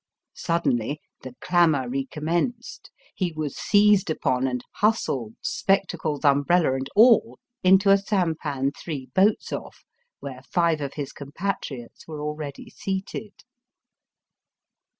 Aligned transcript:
Suddenly 0.33 0.99
the 1.21 1.35
clamour 1.41 1.87
recommenced. 1.87 2.89
He 3.13 3.31
was 3.31 3.55
seized 3.55 4.09
upon, 4.09 4.47
and 4.47 4.65
hustled, 4.77 5.35
spectacles, 5.43 6.25
umbrella, 6.25 6.73
and 6.73 6.89
all, 6.95 7.37
into 7.61 7.91
a 7.91 7.99
sampan 7.99 8.71
three 8.71 9.09
boats 9.13 9.53
off, 9.53 9.85
where 10.19 10.41
five 10.51 10.81
of 10.81 10.95
his 10.95 11.11
compatriots 11.11 12.07
were 12.07 12.19
already 12.23 12.67
seated. 12.71 13.43